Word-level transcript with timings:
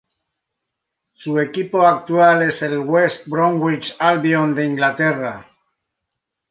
Su 1.13 1.39
equipo 1.39 1.85
actual 1.85 2.41
es 2.41 2.63
el 2.63 2.79
West 2.79 3.27
Bromwich 3.27 3.95
Albion 3.99 4.55
de 4.55 4.65
Inglaterra. 4.65 5.45